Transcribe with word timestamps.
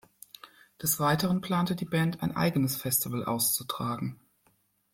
Des 0.81 0.99
Weiteren 0.99 1.41
plante 1.41 1.75
die 1.75 1.85
Band 1.85 2.23
ein 2.23 2.35
eigenes 2.35 2.75
Festival 2.75 3.23
auszutragen. 3.23 4.19